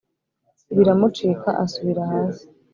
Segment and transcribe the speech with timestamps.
[0.75, 2.45] biramucika asubira hasi